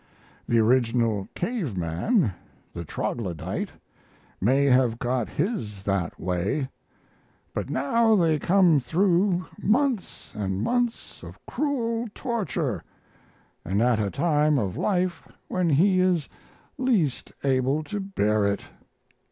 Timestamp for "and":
10.35-10.63, 13.63-13.79